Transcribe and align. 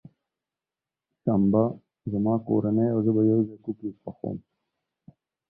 شنبه، 1.23 1.63
زما 2.11 2.35
کورنۍ 2.47 2.87
او 2.93 2.99
زه 3.05 3.11
به 3.15 3.21
یوځای 3.31 3.57
کوکیز 3.63 3.95
پخوم. 4.03 4.37